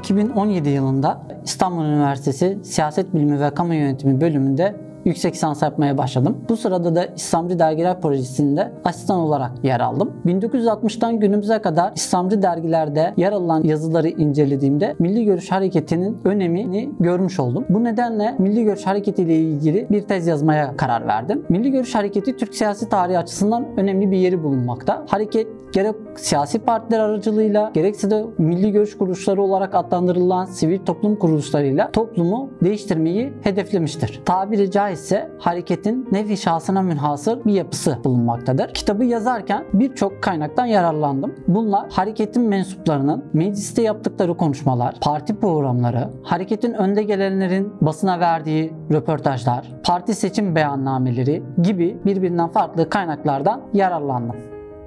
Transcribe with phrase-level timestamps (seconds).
[0.00, 6.36] 2017 yılında İstanbul Üniversitesi Siyaset Bilimi ve Kamu Yönetimi bölümünde yüksek lisans yapmaya başladım.
[6.48, 10.12] Bu sırada da İslamcı Dergiler Projesi'nde asistan olarak yer aldım.
[10.26, 17.64] 1960'tan günümüze kadar İslamcı dergilerde yer alan yazıları incelediğimde Milli Görüş Hareketi'nin önemini görmüş oldum.
[17.68, 21.42] Bu nedenle Milli Görüş Hareketi ile ilgili bir tez yazmaya karar verdim.
[21.48, 25.04] Milli Görüş Hareketi Türk siyasi tarihi açısından önemli bir yeri bulunmakta.
[25.08, 31.90] Hareket gerek siyasi partiler aracılığıyla gerekse de milli görüş kuruluşları olarak adlandırılan sivil toplum kuruluşlarıyla
[31.90, 34.22] toplumu değiştirmeyi hedeflemiştir.
[34.24, 34.89] Tabiri caizse
[35.38, 38.74] hareketin nevi şahsına münhasır bir yapısı bulunmaktadır.
[38.74, 41.34] Kitabı yazarken birçok kaynaktan yararlandım.
[41.48, 50.14] Bunlar hareketin mensuplarının mecliste yaptıkları konuşmalar, parti programları, hareketin önde gelenlerin basına verdiği röportajlar, parti
[50.14, 54.36] seçim beyannameleri gibi birbirinden farklı kaynaklardan yararlandım.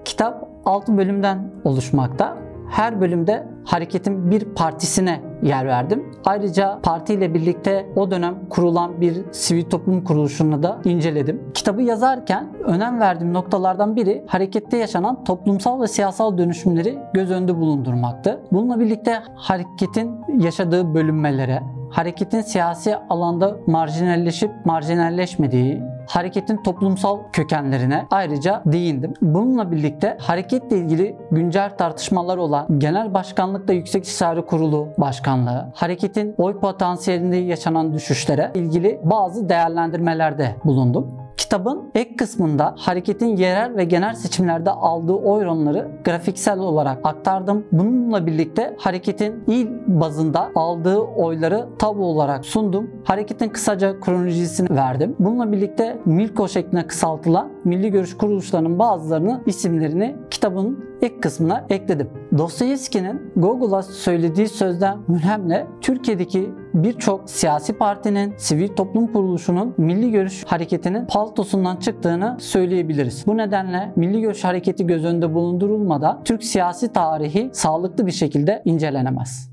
[0.06, 2.43] Kitap 6 bölümden oluşmakta.
[2.70, 6.12] Her bölümde hareketin bir partisine yer verdim.
[6.26, 11.42] Ayrıca partiyle birlikte o dönem kurulan bir sivil toplum kuruluşunu da inceledim.
[11.54, 18.42] Kitabı yazarken önem verdiğim noktalardan biri harekette yaşanan toplumsal ve siyasal dönüşümleri göz önünde bulundurmaktı.
[18.52, 29.14] Bununla birlikte hareketin yaşadığı bölünmelere, hareketin siyasi alanda marjinalleşip marjinalleşmediği, hareketin toplumsal kökenlerine ayrıca değindim.
[29.22, 36.60] Bununla birlikte hareketle ilgili güncel tartışmalar olan Genel Başkanlıkta Yüksek İstişare Kurulu Başkanlığı, hareketin oy
[36.60, 41.23] potansiyelinde yaşanan düşüşlere ilgili bazı değerlendirmelerde bulundum.
[41.38, 47.66] Kitabın ek kısmında hareketin yerel ve genel seçimlerde aldığı oy oranları grafiksel olarak aktardım.
[47.72, 52.92] Bununla birlikte hareketin il bazında aldığı oyları tablo olarak sundum.
[53.04, 55.16] Hareketin kısaca kronolojisini verdim.
[55.20, 62.10] Bununla birlikte Milko şeklinde kısaltılan milli görüş kuruluşlarının bazılarını isimlerini kitabın ek kısmına ekledim.
[62.38, 71.06] Dostoyevski'nin Gogol'a söylediği sözden mülhemle Türkiye'deki birçok siyasi partinin, sivil toplum kuruluşunun milli görüş hareketinin
[71.06, 73.24] paltosundan çıktığını söyleyebiliriz.
[73.28, 79.53] Bu nedenle milli görüş hareketi göz önünde bulundurulmadan Türk siyasi tarihi sağlıklı bir şekilde incelenemez.